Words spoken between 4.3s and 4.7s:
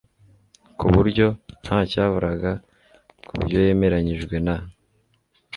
na